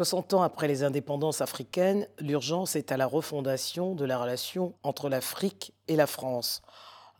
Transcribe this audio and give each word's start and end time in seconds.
60 0.00 0.32
ans 0.32 0.40
après 0.40 0.66
les 0.66 0.82
indépendances 0.82 1.42
africaines, 1.42 2.08
l'urgence 2.20 2.74
est 2.74 2.90
à 2.90 2.96
la 2.96 3.04
refondation 3.04 3.94
de 3.94 4.06
la 4.06 4.18
relation 4.18 4.72
entre 4.82 5.10
l'Afrique 5.10 5.74
et 5.88 5.96
la 5.96 6.06
France. 6.06 6.62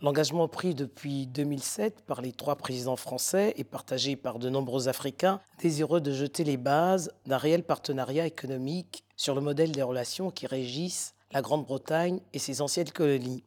L'engagement 0.01 0.49
pris 0.49 0.75
depuis 0.75 1.27
2007 1.27 2.07
par 2.07 2.23
les 2.23 2.33
trois 2.33 2.57
présidents 2.57 2.97
français 2.97 3.53
et 3.59 3.65
partagé 3.65 4.17
par 4.17 4.39
de 4.39 4.49
nombreux 4.49 4.89
Africains 4.89 5.43
désireux 5.59 6.01
de 6.01 6.11
jeter 6.11 6.43
les 6.43 6.57
bases 6.57 7.13
d'un 7.27 7.37
réel 7.37 7.65
partenariat 7.65 8.25
économique 8.25 9.05
sur 9.15 9.35
le 9.35 9.43
modèle 9.43 9.73
des 9.73 9.83
relations 9.83 10.31
qui 10.31 10.47
régissent 10.47 11.15
la 11.33 11.43
Grande-Bretagne 11.43 12.21
et 12.33 12.39
ses 12.39 12.63
anciennes 12.63 12.93
colonies. 12.93 13.45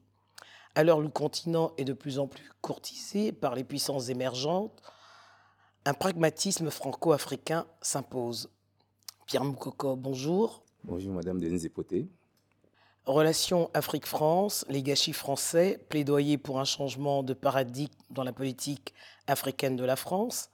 Alors 0.75 1.01
le 1.01 1.09
continent 1.09 1.71
est 1.79 1.85
de 1.85 1.93
plus 1.93 2.19
en 2.19 2.27
plus 2.27 2.51
courtisé 2.61 3.31
par 3.31 3.55
les 3.55 3.63
puissances 3.63 4.09
émergentes, 4.09 4.79
un 5.85 5.95
pragmatisme 5.95 6.69
franco-africain 6.69 7.65
s'impose. 7.81 8.51
Pierre 9.25 9.43
Moukoko, 9.43 9.95
bonjour. 9.95 10.63
Bonjour 10.83 11.13
Madame 11.13 11.39
Denise 11.39 11.65
Epoté. 11.65 12.07
Relations 13.05 13.69
Afrique-France, 13.73 14.65
les 14.69 14.83
gâchis 14.83 15.13
français, 15.13 15.79
plaidoyer 15.89 16.37
pour 16.37 16.59
un 16.59 16.65
changement 16.65 17.23
de 17.23 17.33
paradigme 17.33 17.93
dans 18.09 18.23
la 18.23 18.33
politique 18.33 18.93
africaine 19.27 19.75
de 19.75 19.83
la 19.85 19.95
France. 19.95 20.49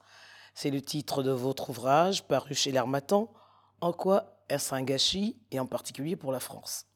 C'est 0.54 0.70
le 0.70 0.80
titre 0.80 1.22
de 1.22 1.30
votre 1.30 1.70
ouvrage 1.70 2.26
paru 2.26 2.54
chez 2.54 2.72
l'Armatan. 2.72 3.32
En 3.80 3.92
quoi 3.92 4.36
est-ce 4.48 4.74
un 4.74 4.82
gâchis 4.82 5.36
et 5.50 5.60
en 5.60 5.66
particulier 5.66 6.16
pour 6.16 6.32
la 6.32 6.40
France? 6.40 6.86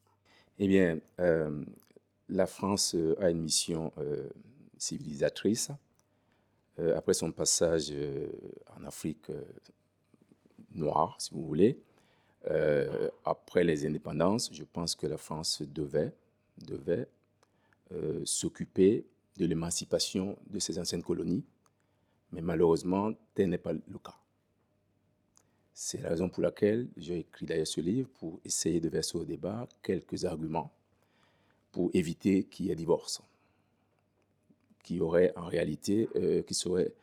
Eh 0.58 0.68
bien, 0.68 0.98
euh, 1.20 1.64
la 2.28 2.46
France 2.46 2.94
euh, 2.94 3.16
a 3.20 3.30
une 3.30 3.42
mission 3.42 3.92
euh, 3.98 4.28
civilisatrice. 4.78 5.70
après 6.96 7.14
son 7.14 7.30
passage 7.30 7.92
en 8.77 8.84
Afrique 8.84 9.30
noire, 10.75 11.17
si 11.20 11.33
vous 11.33 11.44
voulez, 11.44 11.78
euh, 12.50 13.08
après 13.25 13.64
les 13.64 13.86
indépendances, 13.86 14.50
je 14.53 14.64
pense 14.64 14.94
que 14.94 15.06
la 15.06 15.17
France 15.17 15.62
devait, 15.62 16.12
devait 16.58 17.08
euh, 17.92 18.20
s'occuper 18.25 19.06
de 19.39 19.47
l'émancipation 19.47 20.36
de 20.48 20.58
ses 20.58 20.78
anciennes 20.78 21.02
colonies, 21.02 21.45
mais 22.33 22.42
malheureusement, 22.42 23.12
tel 23.34 23.48
n'est 23.50 23.58
pas 23.58 23.72
le 23.72 23.98
cas. 23.98 24.17
C'est 25.72 26.00
la 26.02 26.11
raison 26.11 26.28
pour 26.28 26.42
laquelle 26.42 26.89
j'ai 26.97 27.20
écrit 27.20 27.47
d'ailleurs 27.47 27.67
ce 27.67 27.80
livre, 27.80 28.08
pour 28.20 28.41
essayer 28.45 28.80
de 28.80 28.89
verser 28.89 29.19
au 29.19 29.25
débat 29.25 29.67
quelques 29.83 30.25
arguments 30.25 30.72
pour 31.75 31.91
éviter 31.92 32.45
qu'il 32.45 32.67
y 32.67 32.70
ait 32.70 32.77
divorce, 32.77 33.20
qui 34.84 35.00
aurait 35.00 35.33
en 35.34 35.47
réalité, 35.47 36.08
euh, 36.14 36.42
qui, 36.42 36.55
serait, 36.55 36.95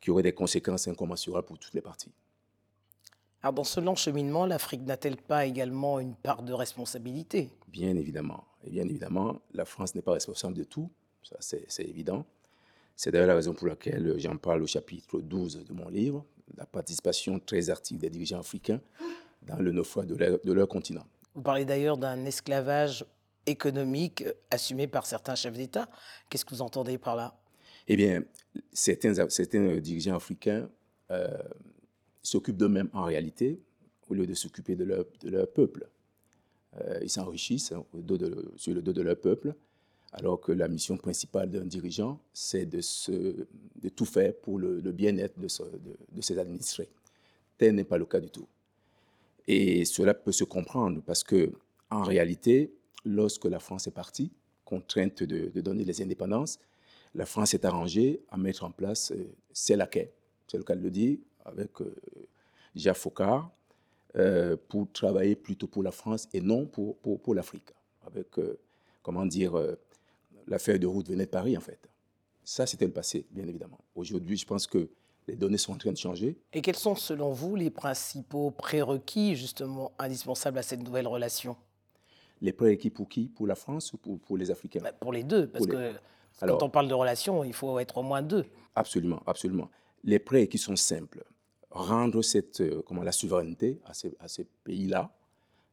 qui 0.00 0.10
aurait 0.10 0.22
des 0.22 0.32
conséquences 0.32 0.88
incommensurables 0.88 1.46
pour 1.46 1.58
toutes 1.58 1.74
les 1.74 1.82
parties. 1.82 2.10
Alors 3.42 3.52
dans 3.52 3.64
ce 3.64 3.80
long 3.80 3.94
cheminement, 3.94 4.46
l'Afrique 4.46 4.82
n'a-t-elle 4.82 5.16
pas 5.16 5.46
également 5.46 6.00
une 6.00 6.14
part 6.14 6.42
de 6.42 6.52
responsabilité? 6.52 7.50
Bien 7.68 7.94
évidemment. 7.96 8.44
Et 8.64 8.70
bien 8.70 8.84
évidemment, 8.84 9.40
la 9.52 9.64
France 9.64 9.94
n'est 9.94 10.02
pas 10.02 10.12
responsable 10.12 10.54
de 10.54 10.64
tout, 10.64 10.90
ça 11.22 11.36
c'est 11.40 11.84
évident. 11.84 12.24
C'est 12.96 13.10
d'ailleurs 13.10 13.28
la 13.28 13.34
raison 13.34 13.52
pour 13.52 13.66
laquelle 13.66 14.14
j'en 14.18 14.36
parle 14.36 14.62
au 14.62 14.66
chapitre 14.66 15.20
12 15.20 15.64
de 15.64 15.72
mon 15.72 15.88
livre, 15.88 16.24
la 16.56 16.64
participation 16.64 17.38
très 17.38 17.68
active 17.68 17.98
des 17.98 18.08
dirigeants 18.08 18.40
africains 18.40 18.80
dans 19.42 19.56
le 19.56 19.70
naufrage 19.70 20.06
de 20.06 20.16
leur, 20.16 20.38
de 20.42 20.52
leur 20.52 20.66
continent. 20.66 21.04
Vous 21.34 21.42
parlez 21.42 21.66
d'ailleurs 21.66 21.98
d'un 21.98 22.24
esclavage 22.24 23.04
économique 23.44 24.24
assumé 24.50 24.86
par 24.86 25.06
certains 25.06 25.34
chefs 25.34 25.54
d'État. 25.54 25.88
Qu'est-ce 26.28 26.44
que 26.44 26.54
vous 26.54 26.62
entendez 26.62 26.98
par 26.98 27.14
là? 27.14 27.38
Eh 27.86 27.96
bien, 27.96 28.22
certains, 28.72 29.28
certains 29.28 29.76
dirigeants 29.76 30.16
africains 30.16 30.68
euh, 31.10 31.28
s'occupent 32.26 32.56
d'eux-mêmes 32.56 32.90
en 32.92 33.04
réalité, 33.04 33.60
au 34.08 34.14
lieu 34.14 34.26
de 34.26 34.34
s'occuper 34.34 34.76
de 34.76 34.84
leur, 34.84 35.52
peuple. 35.52 35.88
Euh, 36.80 37.00
ils 37.02 37.10
s'enrichissent 37.10 37.66
sur 37.66 37.86
le 37.94 38.82
dos 38.82 38.92
de 38.92 39.02
leur 39.02 39.18
peuple, 39.18 39.54
alors 40.12 40.40
que 40.40 40.52
la 40.52 40.68
mission 40.68 40.96
principale 40.96 41.50
d'un 41.50 41.64
dirigeant, 41.64 42.20
c'est 42.32 42.66
de, 42.66 42.80
tout 43.90 44.04
faire 44.04 44.34
pour 44.34 44.58
le, 44.58 44.80
bien-être 44.92 45.38
de, 45.38 45.48
de, 46.12 46.20
ses 46.20 46.38
administrés. 46.38 46.88
Tel 47.58 47.74
n'est 47.74 47.84
pas 47.84 47.98
le 47.98 48.06
cas 48.06 48.20
du 48.20 48.30
tout. 48.30 48.46
Et 49.46 49.84
cela 49.84 50.14
peut 50.14 50.32
se 50.32 50.44
comprendre 50.44 51.02
parce 51.04 51.22
que, 51.22 51.52
en 51.90 52.02
réalité, 52.02 52.72
lorsque 53.04 53.44
la 53.44 53.58
France 53.58 53.86
est 53.86 53.92
partie, 53.92 54.32
contrainte 54.64 55.22
de, 55.22 55.60
donner 55.60 55.84
les 55.84 56.02
indépendances, 56.02 56.58
la 57.14 57.24
France 57.26 57.50
s'est 57.50 57.64
arrangée 57.64 58.20
à 58.30 58.36
mettre 58.36 58.64
en 58.64 58.70
place 58.70 59.12
euh, 59.12 59.32
c'est 59.52 59.76
laquais, 59.76 60.12
c'est 60.48 60.58
le 60.58 60.64
cas 60.64 60.74
de 60.74 60.82
le 60.82 60.90
dire, 60.90 61.18
avec 61.46 61.80
euh, 61.80 61.94
Jacques 62.74 62.96
Faucard 62.96 63.50
euh, 64.16 64.56
pour 64.68 64.90
travailler 64.92 65.36
plutôt 65.36 65.66
pour 65.66 65.82
la 65.82 65.90
France 65.90 66.28
et 66.32 66.40
non 66.40 66.66
pour, 66.66 66.96
pour, 66.98 67.20
pour 67.20 67.34
l'Afrique. 67.34 67.70
Avec, 68.06 68.38
euh, 68.38 68.58
comment 69.02 69.26
dire, 69.26 69.54
l'affaire 70.46 70.78
de 70.78 70.86
route 70.86 71.08
venait 71.08 71.26
de 71.26 71.30
Paris, 71.30 71.56
en 71.56 71.60
fait. 71.60 71.88
Ça, 72.44 72.66
c'était 72.66 72.86
le 72.86 72.92
passé, 72.92 73.26
bien 73.30 73.46
évidemment. 73.46 73.78
Aujourd'hui, 73.94 74.36
je 74.36 74.46
pense 74.46 74.66
que 74.66 74.88
les 75.26 75.34
données 75.34 75.58
sont 75.58 75.72
en 75.72 75.78
train 75.78 75.90
de 75.90 75.96
changer. 75.96 76.38
Et 76.52 76.62
quels 76.62 76.76
sont, 76.76 76.94
selon 76.94 77.32
vous, 77.32 77.56
les 77.56 77.70
principaux 77.70 78.52
prérequis, 78.52 79.34
justement, 79.34 79.90
indispensables 79.98 80.58
à 80.58 80.62
cette 80.62 80.82
nouvelle 80.82 81.08
relation? 81.08 81.56
Les 82.40 82.52
prérequis 82.52 82.90
pour 82.90 83.08
qui? 83.08 83.28
Pour 83.28 83.48
la 83.48 83.56
France 83.56 83.92
ou 83.92 83.96
pour, 83.96 84.20
pour 84.20 84.36
les 84.36 84.50
Africains? 84.52 84.80
Bah, 84.82 84.92
Pour 84.92 85.12
les 85.12 85.24
deux, 85.24 85.48
parce 85.48 85.66
que 85.66 85.94
quand 86.40 86.62
on 86.62 86.70
parle 86.70 86.86
de 86.86 86.94
relation, 86.94 87.42
il 87.42 87.54
faut 87.54 87.78
être 87.80 87.98
au 87.98 88.02
moins 88.02 88.22
deux. 88.22 88.44
Absolument, 88.76 89.22
absolument. 89.26 89.68
Les 90.04 90.20
prérequis 90.20 90.58
sont 90.58 90.76
simples 90.76 91.24
rendre 91.76 92.22
cette, 92.22 92.60
euh, 92.60 92.82
comment, 92.86 93.02
la 93.02 93.12
souveraineté 93.12 93.80
à 93.84 93.94
ces, 93.94 94.14
à 94.20 94.28
ces 94.28 94.44
pays-là, 94.64 95.10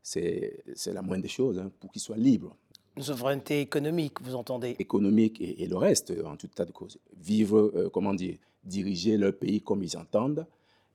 c'est 0.01 0.63
la 0.87 1.01
moindre 1.01 1.23
des 1.23 1.29
choses 1.29 1.59
hein, 1.59 1.71
pour 1.79 1.91
qu'ils 1.91 2.01
soient 2.01 2.17
libres. 2.17 2.55
Une 2.95 3.03
souveraineté 3.03 3.61
économique, 3.61 4.21
vous 4.21 4.35
entendez? 4.35 4.75
Économique 4.77 5.41
et, 5.41 5.65
le 5.65 5.77
reste, 5.77 6.13
en 6.25 6.35
tout 6.35 6.47
tas 6.47 6.65
de 6.65 6.71
cause. 6.71 6.99
Vivre, 7.17 7.71
euh, 7.75 7.89
comment 7.89 8.13
dire, 8.13 8.37
diriger 8.63 9.17
leur 9.17 9.33
pays 9.33 9.61
comme 9.61 9.81
ils 9.83 9.97
entendent 9.97 10.45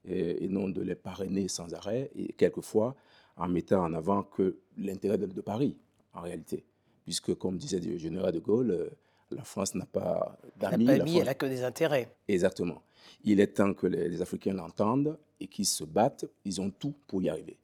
et, 0.05 0.49
non 0.49 0.69
de 0.69 0.81
les 0.83 0.95
parrainer 0.95 1.49
sans 1.49 1.75
arrêt 1.75 2.11
et 2.17 2.33
quelquefois 2.33 2.95
en 3.37 3.49
mettant 3.49 3.85
en 3.85 3.95
avant 3.95 4.23
que 4.23 4.59
l'intérêt 4.77 5.19
de, 5.19 5.27
de, 5.27 5.41
Paris, 5.41 5.77
en 6.15 6.21
réalité. 6.21 6.65
Puisque, 7.05 7.35
comme 7.35 7.57
disait 7.57 7.81
le 7.81 7.99
général 7.99 8.33
de 8.33 8.39
Gaulle, 8.41 8.71
euh, 8.71 8.91
la 9.31 9.45
France 9.45 9.75
n'a 9.75 9.87
pas 9.87 10.39
d'amis. 10.57 10.87
Elle 10.89 10.99
n'a 10.99 11.05
pas 11.05 11.11
elle 11.11 11.29
a 11.29 11.35
que 11.35 11.47
des 11.47 11.63
intérêts. 11.63 12.15
Exactement. 12.27 12.83
Il 13.25 13.41
est 13.41 13.49
temps 13.49 13.75
que 13.75 13.87
les, 13.87 14.21
Africains 14.23 14.53
l'entendent 14.53 15.19
et 15.41 15.47
qu'ils 15.47 15.67
se 15.67 15.85
battent. 15.85 16.27
Ils 16.45 16.61
ont 16.61 16.71
tout 16.71 16.95
pour 17.07 17.23
y 17.23 17.29
arriver. 17.29 17.59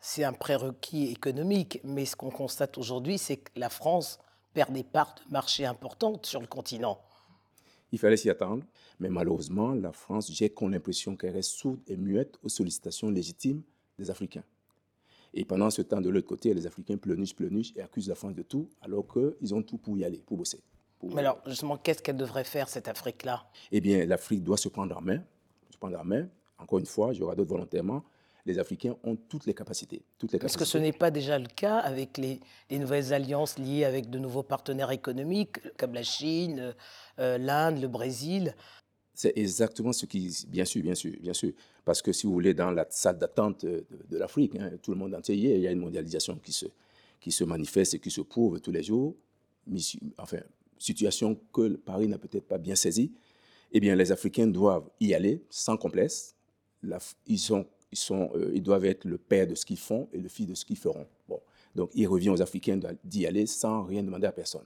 C'est 0.00 0.24
un 0.24 0.32
prérequis 0.32 1.10
économique, 1.10 1.80
mais 1.84 2.04
ce 2.04 2.14
qu'on 2.16 2.30
constate 2.30 2.76
aujourd'hui, 2.78 3.18
c'est 3.18 3.38
que 3.38 3.50
la 3.56 3.70
France 3.70 4.18
perd 4.52 4.72
des 4.72 4.84
parts 4.84 5.14
de 5.26 5.32
marché 5.32 5.64
importantes 5.64 6.26
sur 6.26 6.40
le 6.40 6.46
continent. 6.46 6.98
Il 7.90 7.98
fallait 7.98 8.16
s'y 8.16 8.28
attendre, 8.28 8.64
mais 8.98 9.08
malheureusement, 9.08 9.72
la 9.72 9.92
France, 9.92 10.30
j'ai 10.32 10.52
l'impression 10.60 11.16
qu'elle 11.16 11.34
reste 11.34 11.52
sourde 11.52 11.80
et 11.86 11.96
muette 11.96 12.38
aux 12.42 12.48
sollicitations 12.48 13.08
légitimes 13.08 13.62
des 13.98 14.10
Africains. 14.10 14.44
Et 15.32 15.44
pendant 15.44 15.70
ce 15.70 15.82
temps, 15.82 16.00
de 16.00 16.08
l'autre 16.08 16.28
côté, 16.28 16.54
les 16.54 16.66
Africains 16.66 16.96
pleurnichent, 16.96 17.34
pleurnichent 17.34 17.72
et 17.76 17.82
accusent 17.82 18.08
la 18.08 18.14
France 18.14 18.34
de 18.34 18.42
tout, 18.42 18.68
alors 18.80 19.06
qu'ils 19.06 19.54
ont 19.54 19.62
tout 19.62 19.78
pour 19.78 19.98
y 19.98 20.04
aller, 20.04 20.22
pour 20.24 20.36
bosser. 20.36 20.60
Mais 21.12 21.20
alors, 21.20 21.40
justement, 21.46 21.76
qu'est-ce 21.76 22.02
qu'elle 22.02 22.16
devrait 22.16 22.44
faire, 22.44 22.68
cette 22.68 22.88
Afrique-là? 22.88 23.44
Eh 23.72 23.80
bien, 23.80 24.04
l'Afrique 24.06 24.42
doit 24.42 24.56
se 24.56 24.68
prendre 24.68 24.96
en 24.96 25.00
main. 25.00 25.22
Se 25.70 25.76
prendre 25.76 25.98
en 25.98 26.04
main. 26.04 26.28
Encore 26.58 26.78
une 26.78 26.86
fois, 26.86 27.12
j'aurai 27.12 27.36
d'autres 27.36 27.50
volontairement. 27.50 28.04
Les 28.46 28.58
Africains 28.58 28.94
ont 29.04 29.16
toutes 29.16 29.46
les 29.46 29.54
capacités. 29.54 30.02
Toutes 30.18 30.32
les 30.32 30.38
Est-ce 30.38 30.58
que 30.58 30.66
ce 30.66 30.76
n'est 30.76 30.92
pas 30.92 31.10
déjà 31.10 31.38
le 31.38 31.46
cas 31.46 31.78
avec 31.78 32.18
les, 32.18 32.40
nouvelles 32.70 33.12
alliances 33.14 33.58
liées 33.58 33.84
avec 33.84 34.10
de 34.10 34.18
nouveaux 34.18 34.42
partenaires 34.42 34.90
économiques, 34.90 35.60
comme 35.78 35.94
la 35.94 36.02
Chine, 36.02 36.74
euh, 37.18 37.38
l'Inde, 37.38 37.80
le 37.80 37.88
Brésil 37.88 38.54
c'est 39.16 39.32
exactement 39.36 39.92
ce 39.92 40.06
qui, 40.06 40.44
bien 40.48 40.64
sûr, 40.64 40.82
bien 40.82 40.96
sûr, 40.96 41.12
bien 41.20 41.32
sûr, 41.32 41.52
parce 41.84 42.02
que 42.02 42.12
si 42.12 42.26
vous 42.26 42.32
voulez, 42.32 42.52
dans 42.52 42.72
la 42.72 42.84
salle 42.90 43.16
d'attente 43.16 43.64
de, 43.64 43.84
l'Afrique, 44.18 44.56
hein, 44.56 44.72
tout 44.82 44.90
le 44.90 44.96
monde 44.96 45.14
entier, 45.14 45.36
il 45.36 45.60
y 45.60 45.68
a 45.68 45.70
une 45.70 45.78
mondialisation 45.78 46.36
qui 46.42 46.52
se, 46.52 46.66
qui 47.20 47.30
se 47.30 47.44
manifeste 47.44 47.94
et 47.94 48.00
qui 48.00 48.10
se 48.10 48.22
prouve 48.22 48.60
tous 48.60 48.72
les 48.72 48.82
jours. 48.82 49.14
Enfin, 50.18 50.40
situation 50.84 51.38
que 51.52 51.76
Paris 51.76 52.08
n'a 52.08 52.18
peut-être 52.18 52.46
pas 52.46 52.58
bien 52.58 52.74
saisie, 52.74 53.12
eh 53.72 53.80
bien, 53.80 53.96
les 53.96 54.12
Africains 54.12 54.46
doivent 54.46 54.88
y 55.00 55.14
aller 55.14 55.42
sans 55.50 55.76
complexe. 55.76 56.34
euh, 58.34 58.50
ils 58.54 58.62
doivent 58.62 58.84
être 58.84 59.04
le 59.04 59.18
père 59.18 59.46
de 59.46 59.54
ce 59.54 59.64
qu'ils 59.64 59.78
font 59.78 60.08
et 60.12 60.18
le 60.18 60.28
fils 60.28 60.46
de 60.46 60.54
ce 60.54 60.64
qu'ils 60.64 60.76
feront. 60.76 61.06
Bon. 61.28 61.40
Donc, 61.74 61.90
il 61.94 62.06
revient 62.06 62.30
aux 62.30 62.42
Africains 62.42 62.78
d'y 63.02 63.26
aller 63.26 63.46
sans 63.46 63.84
rien 63.84 64.02
demander 64.02 64.26
à 64.26 64.32
personne. 64.32 64.64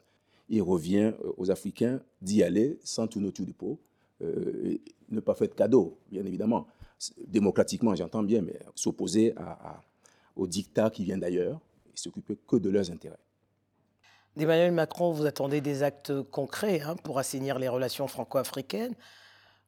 Il 0.48 0.62
revient 0.62 1.12
euh, 1.24 1.32
aux 1.36 1.50
Africains 1.50 2.00
d'y 2.20 2.42
aller 2.42 2.78
sans 2.82 3.06
tourner 3.06 3.28
autour 3.28 3.46
du 3.46 3.54
pot, 3.54 3.78
euh, 4.22 4.76
ne 5.10 5.20
pas 5.20 5.34
faire 5.34 5.48
de 5.48 5.54
cadeaux, 5.54 5.96
bien 6.10 6.24
évidemment. 6.24 6.66
Démocratiquement, 7.26 7.94
j'entends 7.94 8.22
bien, 8.22 8.42
mais 8.42 8.58
s'opposer 8.74 9.32
à, 9.36 9.80
aux 10.34 10.46
dictats 10.46 10.90
qui 10.90 11.04
viennent 11.04 11.20
d'ailleurs 11.20 11.60
et 11.86 11.96
s'occuper 11.96 12.36
que 12.46 12.56
de 12.56 12.70
leurs 12.70 12.90
intérêts. 12.90 13.18
D'Emmanuel 14.38 14.70
Macron, 14.70 15.10
vous 15.10 15.26
attendez 15.26 15.60
des 15.60 15.82
actes 15.82 16.22
concrets 16.22 16.80
hein, 16.80 16.94
pour 17.02 17.18
assainir 17.18 17.58
les 17.58 17.66
relations 17.66 18.06
franco-africaines. 18.06 18.94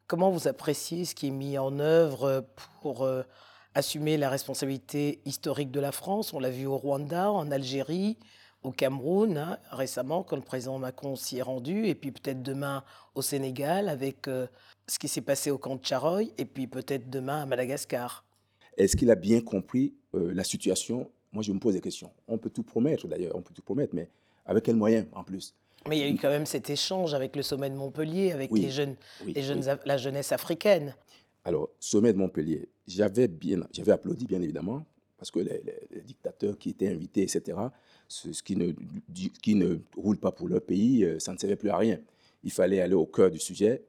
Comment 0.07 0.31
vous 0.31 0.47
appréciez 0.47 1.05
ce 1.05 1.17
qui 1.17 1.27
est 1.27 1.33
mis 1.33 1.59
en 1.59 1.81
œuvre 1.81 2.47
pour 2.81 3.03
euh, 3.03 3.25
assumer 3.75 4.17
la 4.17 4.31
responsabilité 4.31 5.23
historique 5.25 5.73
de 5.73 5.81
la 5.81 5.91
France? 5.91 6.33
On 6.33 6.39
l'a 6.39 6.51
vu 6.51 6.67
au 6.67 6.77
Rwanda, 6.77 7.33
en 7.33 7.51
Algérie, 7.51 8.17
au 8.63 8.71
Cameroun, 8.71 9.39
hein, 9.39 9.59
récemment, 9.73 10.23
quand 10.23 10.37
le 10.37 10.43
président 10.43 10.79
Macron 10.79 11.17
s'y 11.17 11.39
est 11.39 11.43
rendu, 11.43 11.89
et 11.89 11.97
puis 11.97 12.13
peut-être 12.13 12.41
demain 12.41 12.85
au 13.17 13.23
Sénégal 13.23 13.89
avec 13.89 14.29
euh, 14.29 14.47
ce 14.87 15.01
qui 15.01 15.09
s'est 15.09 15.21
passé 15.21 15.51
au 15.51 15.59
camp 15.59 15.75
de 15.75 15.85
Charoy, 15.85 16.27
et 16.39 16.45
puis 16.45 16.69
peut-être 16.69 17.11
demain 17.11 17.43
à 17.43 17.47
Madagascar. 17.47 18.25
Est-ce 18.77 18.97
qu'il 18.97 19.11
a 19.11 19.17
bien 19.17 19.41
compris 19.41 19.95
euh, 20.15 20.33
la 20.33 20.45
situation? 20.45 21.11
Moi, 21.33 21.43
je 21.43 21.51
me 21.51 21.59
pose 21.59 21.75
des 21.75 21.81
questions. 21.81 22.13
On 22.29 22.39
peut 22.39 22.51
tout 22.51 22.63
promettre, 22.63 23.09
d'ailleurs, 23.09 23.35
on 23.35 23.43
peut 23.43 23.53
tout 23.53 23.63
promettre, 23.63 23.97
mais 23.97 24.09
avec 24.47 24.65
quels 24.65 24.77
moyens 24.77 25.07
en 25.13 25.25
plus 25.25 25.55
mais 25.89 25.97
il 25.97 26.01
y 26.01 26.05
a 26.05 26.11
eu 26.11 26.17
quand 26.17 26.29
même 26.29 26.47
cet 26.47 26.69
échange 26.69 27.15
avec 27.15 27.35
le 27.37 27.43
sommet 27.43 27.71
de 27.71 27.75
Montpellier, 27.75 28.33
avec 28.33 28.51
les 28.53 28.71
jeunes, 28.71 28.97
les 29.27 29.43
jeunes 29.43 29.63
la 29.87 29.97
jeunesse 29.97 30.31
africaine. 30.31 30.95
Alors, 31.45 31.71
sommet 31.79 32.13
de 32.13 32.19
Montpellier, 32.19 32.69
j'avais 32.87 33.29
bien, 33.29 33.61
j'avais 33.73 33.93
applaudi 33.93 34.27
bien 34.27 34.43
évidemment, 34.43 34.85
parce 35.17 35.31
que 35.31 35.39
les, 35.39 35.63
dictateurs 36.05 36.59
qui 36.59 36.71
étaient 36.71 36.89
invités, 36.89 37.23
etc., 37.23 37.59
ce, 38.09 38.43
qui, 38.43 38.57
ne, 38.57 38.73
qui 39.43 39.55
ne 39.55 39.79
roule 39.97 40.19
pas 40.19 40.33
pour 40.33 40.49
leur 40.49 40.61
pays, 40.61 41.05
euh, 41.05 41.19
ça 41.19 41.33
ne 41.33 41.39
servait 41.39 41.57
plus 41.57 41.71
à 41.71 41.77
rien. 41.77 41.99
Il 42.43 42.51
fallait 42.51 42.81
aller 42.81 42.95
au 42.95 43.07
cœur 43.07 43.31
du 43.31 43.39
sujet, 43.39 43.83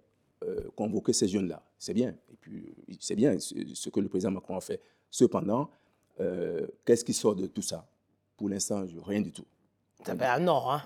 euh, 0.43 0.69
convoquer 0.75 1.13
ces 1.13 1.27
jeunes-là. 1.27 1.63
C'est 1.77 1.93
bien. 1.93 2.09
Et 2.31 2.35
puis, 2.39 2.73
c'est 2.99 3.15
bien 3.15 3.37
ce 3.39 3.89
que 3.89 3.99
le 3.99 4.07
président 4.07 4.31
Macron 4.31 4.55
a 4.55 4.61
fait. 4.61 4.79
Cependant, 5.09 5.69
euh, 6.19 6.67
qu'est-ce 6.85 7.03
qui 7.03 7.13
sort 7.13 7.35
de 7.35 7.47
tout 7.47 7.61
ça? 7.61 7.87
Pour 8.37 8.47
l'instant, 8.47 8.85
rien 9.05 9.21
du 9.21 9.31
tout. 9.31 9.45
Ça 10.05 10.15
fait 10.15 10.25
un 10.25 10.47
hein 10.47 10.81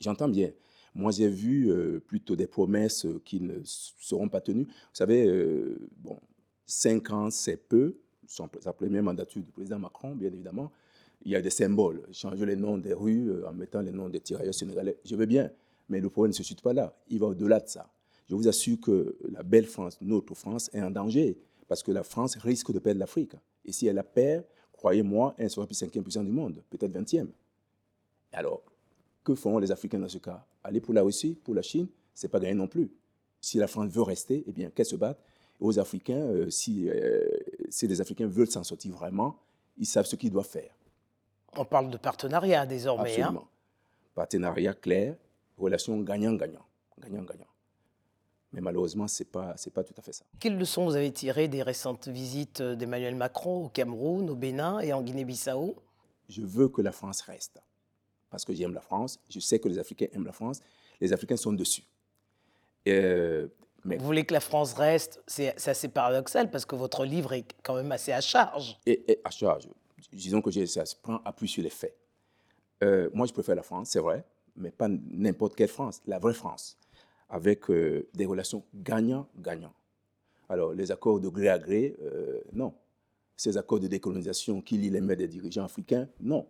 J'entends 0.00 0.28
bien. 0.28 0.50
Moi, 0.94 1.12
j'ai 1.12 1.28
vu 1.28 1.70
euh, 1.70 2.00
plutôt 2.00 2.36
des 2.36 2.46
promesses 2.46 3.04
euh, 3.04 3.20
qui 3.22 3.40
ne 3.40 3.60
seront 3.64 4.30
pas 4.30 4.40
tenues. 4.40 4.64
Vous 4.64 4.94
savez, 4.94 5.26
euh, 5.26 5.76
bon, 5.98 6.18
cinq 6.64 7.10
ans, 7.10 7.30
c'est 7.30 7.58
peu. 7.58 7.98
Sa 8.26 8.72
première 8.72 9.02
mandature 9.02 9.42
du 9.42 9.52
président 9.52 9.78
Macron, 9.78 10.14
bien 10.14 10.32
évidemment. 10.32 10.72
Il 11.24 11.32
y 11.32 11.36
a 11.36 11.42
des 11.42 11.50
symboles. 11.50 12.02
Changer 12.12 12.46
les 12.46 12.56
noms 12.56 12.78
des 12.78 12.94
rues 12.94 13.44
en 13.44 13.52
mettant 13.52 13.82
les 13.82 13.92
noms 13.92 14.08
des 14.08 14.20
tirailleurs 14.20 14.54
sénégalais, 14.54 14.98
je 15.04 15.14
veux 15.14 15.26
bien. 15.26 15.50
Mais 15.88 16.00
le 16.00 16.08
problème 16.08 16.30
ne 16.30 16.36
se 16.36 16.42
situe 16.42 16.62
pas 16.62 16.72
là. 16.72 16.96
Il 17.08 17.20
va 17.20 17.26
au-delà 17.26 17.60
de 17.60 17.68
ça. 17.68 17.88
Je 18.28 18.34
vous 18.34 18.48
assure 18.48 18.80
que 18.80 19.16
la 19.30 19.42
belle 19.42 19.66
France, 19.66 19.98
notre 20.00 20.34
France, 20.34 20.70
est 20.72 20.80
en 20.80 20.90
danger. 20.90 21.38
Parce 21.68 21.82
que 21.82 21.92
la 21.92 22.02
France 22.02 22.36
risque 22.36 22.72
de 22.72 22.78
perdre 22.78 23.00
l'Afrique. 23.00 23.32
Et 23.64 23.72
si 23.72 23.86
elle 23.86 23.96
la 23.96 24.02
perd, 24.02 24.44
croyez-moi, 24.72 25.34
elle 25.38 25.50
sera 25.50 25.66
plus 25.66 25.74
cinquième 25.74 26.02
puissance 26.02 26.24
du 26.24 26.32
monde, 26.32 26.62
peut-être 26.70 26.92
vingtième. 26.92 27.28
Alors, 28.36 28.62
que 29.24 29.34
feront 29.34 29.58
les 29.58 29.72
Africains 29.72 29.98
dans 29.98 30.08
ce 30.08 30.18
cas? 30.18 30.44
Aller 30.62 30.80
pour 30.80 30.92
la 30.92 31.02
Russie, 31.02 31.38
pour 31.42 31.54
la 31.54 31.62
Chine, 31.62 31.88
c'est 32.14 32.28
pas 32.28 32.38
gagné 32.38 32.54
non 32.54 32.68
plus. 32.68 32.92
Si 33.40 33.56
la 33.56 33.66
France 33.66 33.90
veut 33.90 34.02
rester, 34.02 34.44
eh 34.46 34.52
bien, 34.52 34.70
qu'elle 34.70 34.86
se 34.86 34.96
batte. 34.96 35.18
aux 35.58 35.78
Africains, 35.78 36.20
euh, 36.20 36.50
si, 36.50 36.90
euh, 36.90 37.26
si 37.70 37.88
les 37.88 38.02
Africains 38.02 38.26
veulent 38.26 38.50
s'en 38.50 38.62
sortir 38.62 38.92
vraiment, 38.92 39.38
ils 39.78 39.86
savent 39.86 40.04
ce 40.04 40.14
qu'ils 40.16 40.30
doivent 40.30 40.46
faire. 40.46 40.70
On 41.56 41.64
parle 41.64 41.88
de 41.88 41.96
partenariat 41.96 42.66
désormais. 42.66 43.12
Hein. 43.12 43.28
Absolument. 43.28 43.48
Partenariat 44.14 44.74
clair, 44.74 45.16
relation 45.56 45.98
gagnant-gagnant. 46.02 46.66
Gagnant-gagnant. 47.00 47.46
Mais 48.52 48.60
malheureusement, 48.60 49.08
ce 49.08 49.22
n'est 49.22 49.30
pas, 49.30 49.54
pas 49.74 49.82
tout 49.82 49.94
à 49.96 50.02
fait 50.02 50.12
ça. 50.12 50.26
Quelles 50.38 50.58
leçons 50.58 50.84
vous 50.84 50.94
avez 50.94 51.10
tirées 51.10 51.48
des 51.48 51.62
récentes 51.62 52.08
visites 52.08 52.60
d'Emmanuel 52.60 53.14
Macron 53.14 53.64
au 53.64 53.68
Cameroun, 53.70 54.28
au 54.28 54.34
Bénin 54.36 54.80
et 54.80 54.92
en 54.92 55.00
Guinée-Bissau? 55.00 55.76
Je 56.28 56.42
veux 56.42 56.68
que 56.68 56.82
la 56.82 56.92
France 56.92 57.22
reste 57.22 57.62
parce 58.30 58.44
que 58.44 58.52
j'aime 58.52 58.74
la 58.74 58.80
France. 58.80 59.18
Je 59.28 59.40
sais 59.40 59.58
que 59.58 59.68
les 59.68 59.78
Africains 59.78 60.06
aiment 60.12 60.26
la 60.26 60.32
France. 60.32 60.60
Les 61.00 61.12
Africains 61.12 61.36
sont 61.36 61.52
dessus. 61.52 61.84
Euh, 62.88 63.48
mais... 63.84 63.96
Vous 63.96 64.04
voulez 64.04 64.24
que 64.24 64.34
la 64.34 64.40
France 64.40 64.74
reste 64.74 65.22
C'est 65.26 65.68
assez 65.68 65.88
paradoxal 65.88 66.50
parce 66.50 66.64
que 66.64 66.76
votre 66.76 67.04
livre 67.04 67.32
est 67.32 67.46
quand 67.62 67.74
même 67.74 67.92
assez 67.92 68.12
à 68.12 68.20
charge. 68.20 68.78
Et, 68.86 69.20
à 69.24 69.30
charge. 69.30 69.68
Disons 70.12 70.40
que 70.40 70.50
ça 70.66 70.86
se 70.86 70.96
prend 70.96 71.20
appui 71.24 71.48
sur 71.48 71.62
les 71.62 71.70
faits. 71.70 71.96
Euh, 72.82 73.10
moi, 73.14 73.26
je 73.26 73.32
préfère 73.32 73.54
la 73.54 73.62
France, 73.62 73.90
c'est 73.90 74.00
vrai, 74.00 74.24
mais 74.56 74.70
pas 74.70 74.88
n'importe 74.88 75.56
quelle 75.56 75.68
France, 75.68 76.02
la 76.06 76.18
vraie 76.18 76.34
France, 76.34 76.76
avec 77.28 77.70
euh, 77.70 78.06
des 78.12 78.26
relations 78.26 78.62
gagnant-gagnant. 78.74 79.72
Alors, 80.48 80.72
les 80.72 80.92
accords 80.92 81.18
de 81.18 81.28
gré 81.28 81.48
à 81.48 81.58
gré, 81.58 81.96
non. 82.52 82.72
Ces 83.36 83.56
accords 83.56 83.80
de 83.80 83.88
décolonisation 83.88 84.62
qui 84.62 84.78
lient 84.78 84.90
les 84.90 85.00
mains 85.00 85.16
des 85.16 85.26
dirigeants 85.26 85.64
africains, 85.64 86.08
non. 86.20 86.46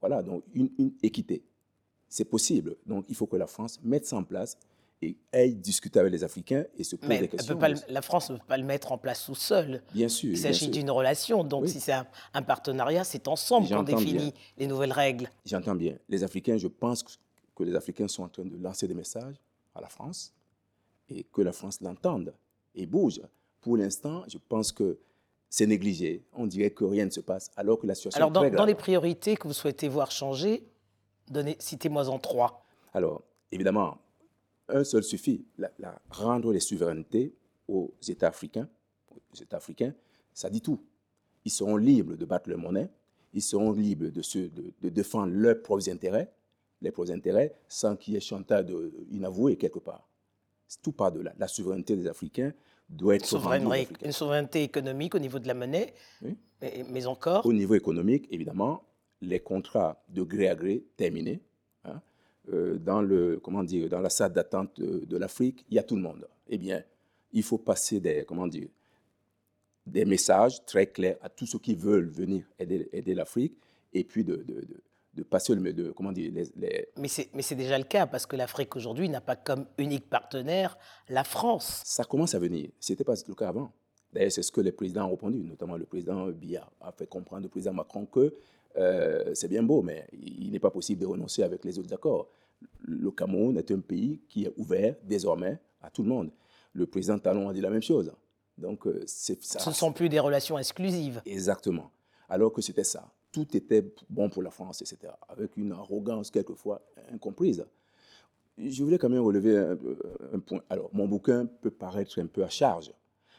Voilà, 0.00 0.22
donc 0.22 0.42
une, 0.54 0.70
équité. 1.02 1.42
C'est 2.08 2.24
possible. 2.24 2.76
Donc 2.86 3.04
il 3.08 3.14
faut 3.14 3.26
que 3.26 3.36
la 3.36 3.46
France 3.46 3.78
mette 3.82 4.06
ça 4.06 4.16
en 4.16 4.24
place 4.24 4.58
et 5.02 5.16
aille 5.32 5.54
discuter 5.54 5.98
avec 5.98 6.12
les 6.12 6.24
Africains 6.24 6.64
et 6.76 6.84
se 6.84 6.96
pose 6.96 7.08
des 7.08 7.28
questions. 7.28 7.58
la 7.88 8.02
France 8.02 8.30
ne 8.30 8.36
peut 8.36 8.44
pas 8.46 8.58
le 8.58 8.64
mettre 8.64 8.92
en 8.92 8.98
place 8.98 9.24
tout 9.24 9.34
seul. 9.34 9.82
Bien 9.94 10.08
sûr. 10.08 10.30
Il 10.30 10.38
s'agit 10.38 10.68
d'une 10.68 10.90
relation. 10.90 11.44
Donc 11.44 11.68
si 11.68 11.80
c'est 11.80 11.92
un, 11.92 12.42
partenariat, 12.42 13.04
c'est 13.04 13.28
ensemble 13.28 13.68
qu'on 13.68 13.82
définit 13.82 14.34
les 14.58 14.66
nouvelles 14.66 14.92
règles. 14.92 15.30
J'entends 15.46 15.74
bien. 15.74 15.96
Les 16.08 16.24
Africains, 16.24 16.58
je 16.58 16.68
pense 16.68 17.04
que 17.54 17.62
les 17.62 17.74
Africains 17.74 18.08
sont 18.08 18.24
en 18.24 18.28
train 18.28 18.44
de 18.44 18.56
lancer 18.56 18.88
des 18.88 18.94
messages 18.94 19.36
à 19.74 19.80
la 19.80 19.88
France 19.88 20.34
et 21.08 21.24
que 21.24 21.42
la 21.42 21.52
France 21.52 21.80
l'entende 21.80 22.34
et 22.74 22.86
bouge. 22.86 23.20
Pour 23.60 23.76
l'instant, 23.76 24.24
je 24.28 24.38
pense 24.38 24.72
que 24.72 24.98
c'est 25.50 25.66
négligé. 25.66 26.24
On 26.32 26.46
dirait 26.46 26.70
que 26.70 26.84
rien 26.84 27.04
ne 27.04 27.10
se 27.10 27.20
passe, 27.20 27.50
alors 27.56 27.78
que 27.78 27.86
la 27.86 27.94
situation 27.94 28.18
alors, 28.18 28.30
dans, 28.30 28.44
est 28.44 28.50
très 28.50 28.56
dans 28.56 28.64
les 28.64 28.76
priorités 28.76 29.36
que 29.36 29.48
vous 29.48 29.52
souhaitez 29.52 29.88
voir 29.88 30.12
changer, 30.12 30.64
citez-moi 31.58 32.08
en 32.08 32.18
trois. 32.20 32.64
Alors, 32.94 33.22
évidemment, 33.50 33.98
un 34.68 34.84
seul 34.84 35.02
suffit. 35.02 35.44
La, 35.58 36.00
rendre 36.08 36.52
les 36.52 36.60
souverainetés 36.60 37.34
aux 37.66 37.92
États 38.08 38.28
africains, 38.28 38.68
aux 39.10 39.36
États 39.36 39.56
africains, 39.56 39.92
ça 40.32 40.48
dit 40.48 40.60
tout. 40.60 40.80
Ils 41.44 41.50
seront 41.50 41.76
libres 41.76 42.16
de 42.16 42.24
battre 42.24 42.48
leur 42.48 42.58
monnaie, 42.58 42.88
ils 43.32 43.42
seront 43.42 43.72
libres 43.72 44.08
de, 44.08 44.72
de, 44.80 44.88
défendre 44.88 45.32
leurs 45.32 45.60
propres 45.62 45.88
intérêts, 45.90 46.32
les 46.80 46.92
propres 46.92 47.10
intérêts, 47.10 47.54
sans 47.68 47.96
qu'il 47.96 48.14
y 48.14 48.16
ait 48.16 48.20
chantage 48.20 48.66
inavoué 49.10 49.56
quelque 49.56 49.80
part. 49.80 50.06
Tout 50.82 50.92
part 50.92 51.12
de 51.12 51.20
là. 51.20 51.32
La 51.38 51.48
souveraineté 51.48 51.96
des 51.96 52.06
Africains 52.06 52.52
doit 52.88 53.16
être 53.16 53.26
souveraineté, 53.26 53.88
une 54.04 54.12
souveraineté 54.12 54.62
économique 54.62 55.14
au 55.14 55.18
niveau 55.18 55.38
de 55.38 55.46
la 55.46 55.54
monnaie, 55.54 55.94
mais, 56.60 57.06
encore. 57.06 57.46
Au 57.46 57.52
niveau 57.52 57.74
économique, 57.74 58.26
évidemment, 58.30 58.82
les 59.20 59.40
contrats 59.40 60.02
de 60.08 60.22
gré 60.22 60.48
à 60.48 60.54
gré 60.54 60.84
terminés. 60.96 61.40
Hein, 61.84 62.00
euh, 62.52 62.78
dans, 62.78 63.02
le, 63.02 63.38
comment 63.42 63.62
dire, 63.62 63.88
dans 63.88 64.00
la 64.00 64.10
salle 64.10 64.32
d'attente 64.32 64.80
de, 64.80 65.16
l'Afrique, 65.16 65.64
il 65.70 65.76
y 65.76 65.78
a 65.78 65.82
tout 65.82 65.96
le 65.96 66.02
monde. 66.02 66.26
Eh 66.48 66.58
bien, 66.58 66.82
il 67.32 67.42
faut 67.42 67.58
passer 67.58 68.00
des, 68.00 68.24
comment 68.24 68.46
dire, 68.46 68.68
des 69.86 70.04
messages 70.04 70.64
très 70.64 70.86
clairs 70.86 71.16
à 71.22 71.28
tous 71.28 71.46
ceux 71.46 71.58
qui 71.58 71.74
veulent 71.74 72.10
venir 72.10 72.44
aider, 72.58 72.88
aider 72.92 73.14
l'Afrique 73.14 73.54
et 73.92 74.04
puis 74.04 74.24
de, 74.24 74.36
de, 74.36 74.60
de 74.60 74.80
passer 75.28 75.54
le 75.54 75.72
de 75.72 75.90
comment 75.92 76.12
dire 76.12 76.32
les, 76.32 76.88
mais 76.96 77.08
c'est 77.08 77.54
déjà 77.54 77.78
le 77.78 77.84
cas 77.84 78.06
parce 78.06 78.26
que 78.26 78.36
l'Afrique 78.36 78.74
aujourd'hui 78.76 79.08
n'a 79.08 79.20
pas 79.20 79.36
comme 79.36 79.66
unique 79.78 80.08
partenaire 80.08 80.78
la 81.08 81.24
France. 81.24 81.82
Ça 81.84 82.04
commence 82.04 82.34
à 82.34 82.38
venir. 82.38 82.70
C'était 82.78 83.04
pas 83.04 83.14
le 83.26 83.34
cas 83.34 83.48
avant. 83.48 83.72
D'ailleurs, 84.12 84.32
c'est 84.32 84.42
ce 84.42 84.50
que 84.50 84.60
les 84.60 84.72
présidents 84.72 85.06
ont 85.06 85.10
répondu, 85.10 85.38
notamment 85.38 85.76
le 85.76 85.86
président 85.86 86.26
Biya 86.28 86.68
a 86.80 86.90
fait 86.92 87.06
comprendre 87.06 87.46
au 87.46 87.48
président 87.48 87.72
Macron 87.72 88.06
que 88.06 88.34
euh, 88.76 89.30
c'est 89.34 89.48
bien 89.48 89.62
beau, 89.62 89.82
mais 89.82 90.06
il 90.12 90.50
n'est 90.50 90.58
pas 90.58 90.70
possible 90.70 91.00
de 91.00 91.06
renoncer 91.06 91.42
avec 91.42 91.64
les 91.64 91.78
autres 91.78 91.92
accords. 91.92 92.28
Le 92.82 93.10
Cameroun 93.10 93.56
est 93.56 93.70
un 93.70 93.80
pays 93.80 94.20
qui 94.28 94.44
est 94.44 94.52
ouvert 94.56 94.96
désormais 95.04 95.58
à 95.80 95.90
tout 95.90 96.02
le 96.02 96.08
monde. 96.08 96.30
Le 96.72 96.86
président 96.86 97.18
Talon 97.18 97.48
a 97.48 97.52
dit 97.52 97.60
la 97.60 97.70
même 97.70 97.82
chose. 97.82 98.12
Donc, 98.58 98.86
euh, 98.86 99.02
ça. 99.06 99.34
Ce 99.58 99.70
ne 99.70 99.74
sont 99.74 99.92
plus 99.92 100.08
des 100.08 100.20
relations 100.20 100.58
exclusives. 100.58 101.22
Exactement. 101.24 101.90
Alors 102.28 102.52
que 102.52 102.60
c'était 102.60 102.84
ça 102.84 103.10
tout 103.32 103.56
était 103.56 103.84
bon 104.08 104.28
pour 104.28 104.42
la 104.42 104.50
France, 104.50 104.82
etc., 104.82 105.12
avec 105.28 105.56
une 105.56 105.72
arrogance 105.72 106.30
quelquefois 106.30 106.82
incomprise. 107.12 107.64
Je 108.58 108.82
voulais 108.82 108.98
quand 108.98 109.08
même 109.08 109.22
relever 109.22 109.56
un, 109.56 110.38
point. 110.38 110.60
Alors, 110.68 110.90
mon 110.92 111.08
bouquin 111.08 111.46
peut 111.46 111.70
paraître 111.70 112.20
un 112.20 112.26
peu 112.26 112.44
à 112.44 112.48
charge, 112.48 112.92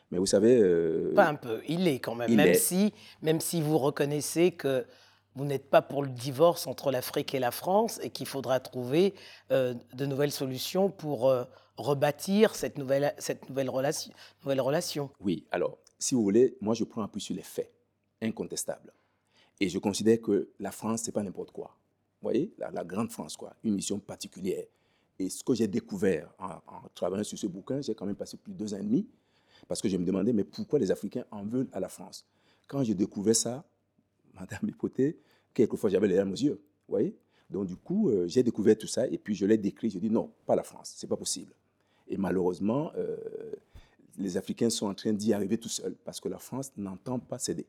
mais 0.10 0.18
vous 0.18 0.26
savez... 0.26 0.60
Euh, 0.60 1.14
pas 1.14 1.28
un 1.28 1.36
peu, 1.36 1.62
il 1.68 1.88
est 1.88 2.00
quand 2.00 2.16
même, 2.16 2.34
même, 2.34 2.54
Si, 2.56 2.94
même 3.22 3.40
si 3.40 3.62
vous 3.62 3.78
reconnaissez 3.78 4.52
que 4.52 4.86
vous 5.36 5.46
n'êtes 5.46 5.70
pas 5.70 5.82
pour 5.82 6.04
le 6.04 6.10
divorce 6.10 6.68
entre 6.68 6.92
l'Afrique 6.92 7.34
et 7.34 7.40
la 7.40 7.52
France 7.52 8.00
et 8.04 8.10
qu'il 8.10 8.28
faudra 8.28 8.60
trouver 8.60 9.14
euh, 9.52 9.74
de 9.94 10.06
nouvelles 10.06 10.32
solutions 10.32 10.90
pour 10.90 11.30
euh, 11.30 11.44
rebâtir 11.78 12.56
cette 12.56 12.78
nouvelle, 12.78 13.14
cette 13.18 13.48
nouvelle, 13.48 13.70
relation, 13.70 14.12
nouvelle 14.44 14.62
relation. 14.62 15.10
Oui, 15.20 15.46
alors, 15.52 15.78
si 16.00 16.16
vous 16.16 16.24
voulez, 16.24 16.58
moi 16.62 16.74
je 16.74 16.84
prends 16.84 17.04
un 17.04 17.08
peu 17.08 17.20
sur 17.20 17.36
les 17.36 17.44
faits 17.44 17.72
incontestables. 18.22 18.92
Et 19.62 19.70
je 19.70 19.78
considère 19.78 20.20
que 20.20 20.50
la 20.60 20.72
France, 20.72 21.04
c'est 21.04 21.12
pas 21.12 21.22
n'importe 21.22 21.52
quoi. 21.52 21.78
Vous 22.20 22.30
voyez, 22.30 22.52
la, 22.58 22.84
grande 22.84 23.12
France, 23.12 23.38
quoi, 23.38 23.56
une 23.64 23.76
mission 23.76 24.00
particulière. 24.00 24.66
Et 25.20 25.30
ce 25.30 25.44
que 25.44 25.54
j'ai 25.54 25.68
découvert 25.68 26.34
en, 26.40 26.88
travaillant 26.96 27.24
sur 27.24 27.38
ce 27.38 27.46
bouquin, 27.46 27.80
j'ai 27.80 27.94
quand 27.94 28.08
même 28.08 28.16
passé 28.16 28.38
plus 28.38 28.54
de 28.54 28.58
deux 28.58 28.74
ans 28.74 28.78
et 28.78 28.84
demi, 28.84 29.08
parce 29.68 29.80
que 29.80 29.88
je 29.88 29.98
me 29.98 30.04
demandais, 30.04 30.34
mais 30.34 30.44
pourquoi 30.44 30.80
les 30.80 30.90
Africains 30.90 31.26
en 31.30 31.46
veulent 31.46 31.70
à 31.74 31.80
la 31.80 31.90
France? 31.90 32.26
Quand 32.68 32.84
j'ai 32.84 32.96
découvert 32.96 33.36
ça, 33.36 33.64
Madame 34.34 34.68
Hipoté, 34.68 35.20
quelquefois 35.54 35.92
j'avais 35.92 36.08
les 36.08 36.16
larmes 36.16 36.32
aux 36.32 36.36
yeux. 36.36 36.60
Vous 36.88 36.94
voyez? 36.94 37.16
Donc 37.48 37.68
du 37.68 37.76
coup, 37.76 38.10
euh, 38.10 38.28
j'ai 38.28 38.42
découvert 38.42 38.76
tout 38.76 38.88
ça, 38.88 39.06
et 39.08 39.20
puis 39.20 39.36
je 39.36 39.46
l'ai 39.46 39.60
décrit, 39.60 39.92
je 39.92 40.00
dis 40.00 40.10
non, 40.10 40.32
pas 40.48 40.56
la 40.56 40.64
France, 40.64 40.94
c'est 40.96 41.08
pas 41.08 41.18
possible. 41.18 41.54
Et 42.08 42.18
malheureusement, 42.18 42.92
euh, 42.98 43.16
les 44.18 44.38
Africains 44.38 44.72
sont 44.72 44.88
en 44.88 44.96
train 44.96 45.14
d'y 45.14 45.34
arriver 45.34 45.60
tout 45.60 45.70
seuls 45.70 45.96
parce 46.04 46.20
que 46.20 46.30
la 46.30 46.40
France 46.40 46.72
n'entend 46.78 47.20
pas 47.20 47.38
céder. 47.38 47.68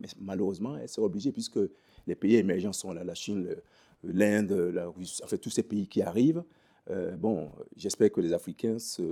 Mais 0.00 0.08
malheureusement, 0.18 0.76
elle 0.76 0.88
sera 0.88 1.06
obligée 1.06 1.32
puisque 1.32 1.58
les 2.06 2.14
pays 2.14 2.36
émergents 2.36 2.72
sont 2.72 2.92
là, 2.92 3.04
la 3.04 3.14
Chine, 3.14 3.54
l'Inde, 4.02 4.52
la 4.52 4.88
Russie, 4.88 5.22
en 5.22 5.26
fait 5.26 5.38
tous 5.38 5.50
ces 5.50 5.62
pays 5.62 5.86
qui 5.86 6.02
arrivent. 6.02 6.42
Euh, 6.90 7.16
bon, 7.16 7.50
j'espère 7.76 8.10
que 8.10 8.20
les 8.20 8.32
Africains 8.32 8.78
se 8.78 9.02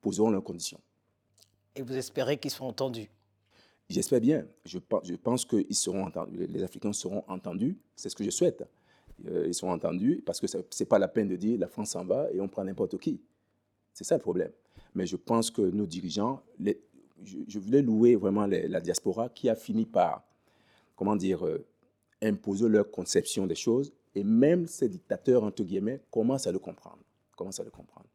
poseront 0.00 0.30
leurs 0.30 0.44
conditions. 0.44 0.80
Et 1.74 1.82
vous 1.82 1.96
espérez 1.96 2.38
qu'ils 2.38 2.50
seront 2.50 2.68
entendus? 2.68 3.10
J'espère 3.88 4.20
bien. 4.20 4.46
Je, 4.64 4.78
je 5.02 5.14
pense 5.14 5.44
que 5.44 5.64
seront 5.72 6.04
entendus, 6.04 6.46
les 6.46 6.62
Africains 6.62 6.92
seront 6.92 7.24
entendus. 7.26 7.76
C'est 7.96 8.08
ce 8.08 8.16
que 8.16 8.24
je 8.24 8.30
souhaite. 8.30 8.64
Euh, 9.26 9.46
ils 9.46 9.54
seront 9.54 9.72
entendus 9.72 10.22
parce 10.24 10.40
que 10.40 10.46
ce 10.46 10.58
n'est 10.58 10.86
pas 10.86 10.98
la 10.98 11.08
peine 11.08 11.28
de 11.28 11.36
dire 11.36 11.58
la 11.58 11.68
France 11.68 11.90
s'en 11.90 12.04
va 12.04 12.30
et 12.32 12.40
on 12.40 12.48
prend 12.48 12.64
n'importe 12.64 12.98
qui. 12.98 13.20
C'est 13.92 14.04
ça 14.04 14.16
le 14.16 14.22
problème. 14.22 14.52
Mais 14.94 15.06
je 15.06 15.16
pense 15.16 15.50
que 15.50 15.62
nos 15.62 15.86
dirigeants, 15.86 16.42
les, 16.58 16.80
je, 17.24 17.58
voulais 17.58 17.82
louer 17.82 18.14
vraiment 18.14 18.46
la 18.46 18.80
diaspora 18.80 19.28
qui 19.28 19.48
a 19.48 19.56
fini 19.56 19.86
par, 19.86 20.27
comment 20.98 21.16
dire, 21.16 21.46
euh, 21.46 21.64
imposer 22.20 22.68
leur 22.68 22.90
conception 22.90 23.46
des 23.46 23.54
choses. 23.54 23.92
Et 24.14 24.24
même 24.24 24.66
ces 24.66 24.88
dictateurs, 24.88 25.44
entre 25.44 25.62
guillemets, 25.62 26.00
commencent 26.10 26.46
à 26.46 26.52
le 26.52 26.58
comprendre. 26.58 26.98
Commencent 27.36 27.60
à 27.60 27.64
le 27.64 27.70
comprendre. 27.70 28.08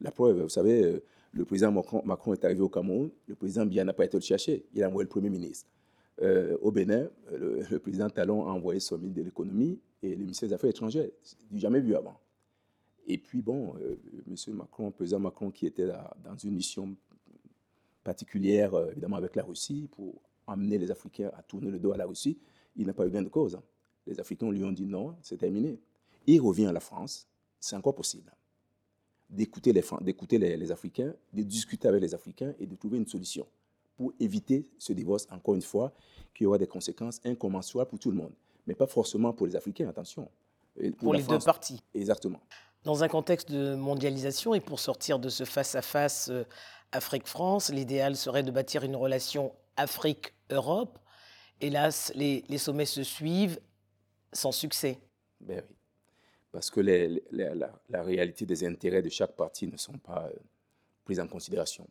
La 0.00 0.10
preuve, 0.12 0.42
vous 0.42 0.48
savez, 0.48 0.84
euh, 0.84 1.02
le 1.32 1.44
président 1.44 1.72
Macron, 1.72 2.32
est 2.32 2.44
arrivé 2.44 2.60
au 2.60 2.68
Cameroun, 2.68 3.10
le 3.26 3.34
président 3.34 3.66
Biya 3.66 3.84
n'a 3.84 3.92
pas 3.92 4.04
été 4.04 4.16
le 4.16 4.22
chercher, 4.22 4.64
il 4.74 4.82
a 4.82 4.88
envoyé 4.88 5.04
le 5.04 5.08
Premier 5.08 5.30
ministre. 5.30 5.68
Euh, 6.20 6.56
au 6.60 6.70
Bénin, 6.70 7.08
le, 7.32 7.78
président 7.78 8.08
Talon 8.10 8.46
a 8.46 8.52
envoyé 8.52 8.80
son 8.80 8.98
ministre 8.98 9.20
de 9.20 9.24
l'économie 9.24 9.80
et 10.02 10.10
le 10.10 10.16
ministre 10.16 10.46
des 10.46 10.52
Affaires 10.52 10.70
étrangères, 10.70 11.08
du 11.50 11.58
jamais 11.58 11.80
vu 11.80 11.96
avant. 11.96 12.20
Et 13.06 13.18
puis, 13.18 13.40
bon, 13.42 13.74
euh, 13.80 13.96
M. 14.28 14.54
Macron, 14.54 14.86
le 14.86 14.92
président 14.92 15.18
Macron, 15.18 15.50
qui 15.50 15.66
était 15.66 15.86
dans 16.22 16.36
une 16.36 16.52
mission 16.52 16.94
particulière, 18.04 18.74
euh, 18.74 18.90
évidemment, 18.90 19.16
avec 19.16 19.34
la 19.36 19.42
Russie, 19.42 19.88
pour 19.90 20.20
amener 20.46 20.78
les 20.78 20.90
Africains 20.90 21.30
à 21.36 21.42
tourner 21.42 21.70
le 21.70 21.78
dos 21.78 21.92
à 21.92 21.96
la 21.96 22.06
Russie, 22.06 22.38
il 22.76 22.86
n'a 22.86 22.92
pas 22.92 23.06
eu 23.06 23.10
gain 23.10 23.22
de 23.22 23.28
cause. 23.28 23.54
Hein. 23.54 23.62
Les 24.06 24.18
Africains 24.18 24.50
lui 24.50 24.64
ont 24.64 24.72
dit 24.72 24.86
non, 24.86 25.16
c'est 25.22 25.38
terminé. 25.38 25.78
Il 26.26 26.40
revient 26.40 26.66
à 26.66 26.72
la 26.72 26.80
France, 26.80 27.28
c'est 27.60 27.76
encore 27.76 27.94
possible 27.94 28.32
d'écouter 29.32 29.72
les, 29.72 29.82
d'écouter 30.02 30.38
les, 30.38 30.70
Africains, 30.70 31.14
de 31.32 31.42
discuter 31.42 31.88
avec 31.88 32.02
les 32.02 32.14
Africains 32.14 32.54
et 32.60 32.66
de 32.66 32.76
trouver 32.76 32.98
une 32.98 33.06
solution 33.06 33.46
pour 33.96 34.12
éviter 34.20 34.68
ce 34.78 34.92
divorce, 34.92 35.26
encore 35.30 35.54
une 35.54 35.62
fois, 35.62 35.92
qui 36.34 36.46
aura 36.46 36.58
des 36.58 36.66
conséquences 36.66 37.20
incommensurables 37.24 37.90
pour 37.90 37.98
tout 37.98 38.10
le 38.10 38.16
monde. 38.16 38.32
Mais 38.66 38.74
pas 38.74 38.86
forcément 38.86 39.32
pour 39.32 39.46
les 39.46 39.56
Africains, 39.56 39.88
attention. 39.88 40.28
Pour, 40.98 41.14
les 41.14 41.22
deux 41.22 41.38
parties. 41.38 41.82
Exactement. 41.94 42.40
Dans 42.84 43.04
un 43.04 43.08
contexte 43.08 43.50
de 43.50 43.74
mondialisation 43.74 44.54
et 44.54 44.60
pour 44.60 44.80
sortir 44.80 45.18
de 45.18 45.28
ce 45.28 45.44
face-à-face 45.44 46.30
euh, 46.30 46.44
Afrique-France, 46.92 47.70
l'idéal 47.70 48.16
serait 48.16 48.42
de 48.42 48.50
bâtir 48.50 48.82
une 48.82 48.96
relation 48.96 49.52
Afrique-Europe. 49.76 50.98
Hélas, 51.60 52.12
les, 52.14 52.44
les, 52.48 52.58
sommets 52.58 52.86
se 52.86 53.02
suivent 53.02 53.60
sans 54.32 54.52
succès. 54.52 54.98
Ben 55.40 55.62
oui 55.68 55.76
parce 56.52 56.70
que 56.70 56.80
la, 56.80 58.02
réalité 58.02 58.44
des 58.44 58.64
intérêts 58.64 59.02
de 59.02 59.08
chaque 59.08 59.34
partie 59.34 59.66
ne 59.66 59.76
sont 59.78 59.98
pas 59.98 60.26
euh, 60.26 60.38
prises 61.04 61.18
en 61.18 61.26
considération. 61.26 61.88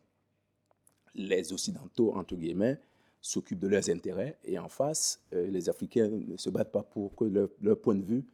Les 1.14 1.52
Occidentaux, 1.52 2.14
entre 2.14 2.36
guillemets, 2.36 2.78
s'occupent 3.20 3.58
de 3.58 3.68
leurs 3.68 3.90
intérêts 3.90 4.38
et 4.44 4.58
en 4.58 4.68
face, 4.68 5.20
euh, 5.34 5.48
les 5.48 5.68
Africains 5.68 6.08
ne 6.08 6.36
se 6.36 6.48
battent 6.48 6.72
pas 6.72 6.82
pour 6.84 7.14
que 7.16 7.24
leur, 7.24 7.80
point 7.80 7.96
de 7.96 8.04
vue, 8.04 8.24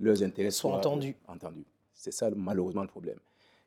leurs 0.00 0.22
intérêts 0.22 0.50
soient, 0.50 0.72
entendus. 0.72 1.16
entendus. 1.28 1.66
C'est 1.92 2.12
ça 2.12 2.30
malheureusement 2.30 2.82
le 2.82 2.88
problème. 2.88 3.18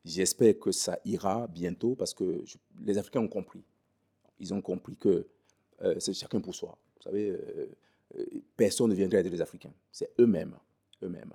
J'espère 0.04 0.58
que 0.60 0.72
ça 0.72 1.00
ira 1.06 1.48
bientôt 1.48 1.96
parce 1.96 2.14
que 2.14 2.44
les 2.84 2.98
Africains 2.98 3.22
ont 3.22 3.28
compris. 3.28 3.64
Ils 4.40 4.54
ont 4.54 4.62
compris 4.62 4.96
que 4.96 5.28
euh, 5.82 5.96
c'est 6.00 6.14
chacun 6.14 6.42
pour 6.42 6.56
soi. 6.56 6.78
Vous 6.98 7.04
savez, 7.04 7.38
personne 8.56 8.90
ne 8.90 8.96
viendrait 8.96 9.20
aider 9.20 9.30
les 9.30 9.42
Africains. 9.42 9.74
C'est 9.92 10.12
eux-mêmes, 10.20 10.56
eux-mêmes. 11.04 11.34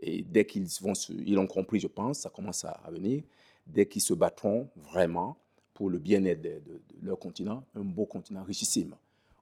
Et 0.00 0.22
dès 0.22 0.44
qu'ils 0.44 0.68
vont 0.80 0.92
ils 0.92 1.34
l'ont 1.34 1.46
compris, 1.46 1.80
je 1.80 1.86
pense, 1.86 2.20
ça 2.20 2.30
commence 2.30 2.64
à, 2.64 2.80
venir, 2.90 3.22
dès 3.66 3.86
qu'ils 3.86 4.02
se 4.02 4.14
battront 4.14 4.68
vraiment 4.76 5.38
pour 5.74 5.90
le 5.90 5.98
bien-être 5.98 6.40
de, 6.40 6.60
leur 7.02 7.18
continent, 7.18 7.64
un 7.74 7.84
beau 7.84 8.06
continent 8.06 8.44
richissime. 8.44 8.94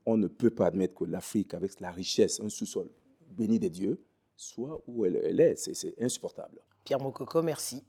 On 0.07 0.17
ne 0.17 0.27
peut 0.27 0.51
pas 0.51 0.67
admettre 0.67 0.95
que 0.95 1.05
l'Afrique, 1.05 1.55
avec 1.55 1.81
la 1.81 1.91
richesse, 1.91 2.41
un 2.41 2.49
sous-sol 2.49 2.89
béni 3.31 3.59
des 3.59 3.71
dieux, 3.71 4.01
soit 4.37 4.83
où 4.87 5.05
elle, 5.05 5.17
elle 5.17 5.41
est. 5.41 5.57
C'est 5.57 6.01
insupportable. 6.01 6.61
Pierre 6.85 7.01
Mokoko, 7.01 7.43
merci. 7.43 7.83